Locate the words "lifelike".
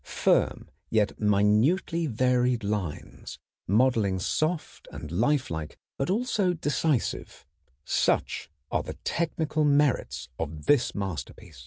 5.11-5.77